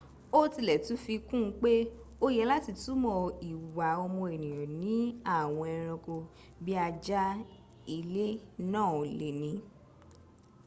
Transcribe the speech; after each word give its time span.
ó 0.39 0.41
tilẹ̀ 0.53 0.81
tún 0.85 1.01
fi 1.05 1.13
kún 1.27 1.41
un 1.47 1.51
pé 1.61 1.73
òye 2.25 2.41
láti 2.51 2.71
túmọ̀ 2.81 3.19
ìwà 3.51 3.87
ọmọ 4.05 4.21
ènìyàn 4.35 4.69
ni 4.81 4.95
àwọn 5.39 5.67
ẹranko 5.77 6.15
bí 6.63 6.71
ajá 6.87 7.23
ilé 7.95 8.27
náà 8.71 8.93
le 9.17 9.29
ní 9.41 9.51